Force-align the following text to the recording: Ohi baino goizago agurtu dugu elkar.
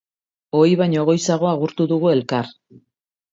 Ohi 0.59 0.71
baino 0.79 1.03
goizago 1.09 1.49
agurtu 1.51 1.87
dugu 1.93 2.11
elkar. 2.15 2.51